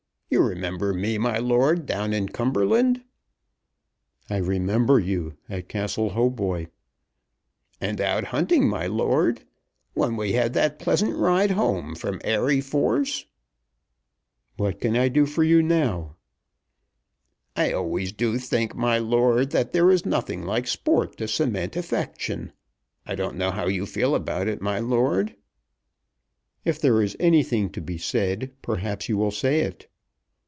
[0.33, 3.03] You remember me, my lord, down in Cumberland?"
[4.29, 6.67] "I remember you, at Castle Hautboy."
[7.81, 9.41] "And out hunting, my lord,
[9.93, 13.25] when we had that pleasant ride home from Airey Force."
[14.55, 16.15] "What can I do for you now?"
[17.57, 22.53] "I always do think, my lord, that there is nothing like sport to cement affection.
[23.05, 25.35] I don't know how you feel about it, my lord."
[26.63, 29.87] "If there is anything to be said perhaps you will say it."